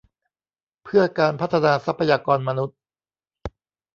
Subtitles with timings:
[0.83, 2.79] เพื่อการพัฒนาทรัพยากรมนุษย์